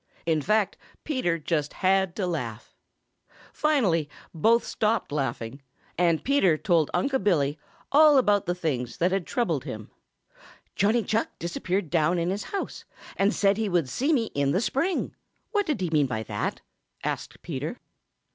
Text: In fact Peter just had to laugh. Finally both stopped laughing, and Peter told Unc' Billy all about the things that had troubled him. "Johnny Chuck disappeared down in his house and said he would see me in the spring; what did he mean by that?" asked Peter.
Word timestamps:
In 0.25 0.41
fact 0.41 0.77
Peter 1.03 1.37
just 1.37 1.73
had 1.73 2.15
to 2.15 2.25
laugh. 2.25 2.75
Finally 3.53 4.09
both 4.33 4.63
stopped 4.65 5.11
laughing, 5.11 5.61
and 5.95 6.23
Peter 6.23 6.57
told 6.57 6.89
Unc' 6.91 7.23
Billy 7.23 7.59
all 7.91 8.17
about 8.17 8.47
the 8.47 8.55
things 8.55 8.97
that 8.97 9.11
had 9.11 9.27
troubled 9.27 9.63
him. 9.63 9.91
"Johnny 10.75 11.03
Chuck 11.03 11.29
disappeared 11.37 11.91
down 11.91 12.17
in 12.17 12.31
his 12.31 12.45
house 12.45 12.83
and 13.15 13.31
said 13.31 13.57
he 13.57 13.69
would 13.69 13.87
see 13.89 14.11
me 14.11 14.31
in 14.33 14.53
the 14.53 14.59
spring; 14.61 15.13
what 15.51 15.67
did 15.67 15.81
he 15.81 15.91
mean 15.91 16.07
by 16.07 16.23
that?" 16.23 16.61
asked 17.03 17.39
Peter. 17.43 17.77